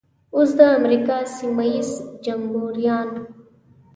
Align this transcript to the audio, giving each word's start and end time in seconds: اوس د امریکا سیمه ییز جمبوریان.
اوس 0.35 0.49
د 0.59 0.61
امریکا 0.79 1.17
سیمه 1.37 1.65
ییز 1.71 1.89
جمبوریان. 2.25 3.09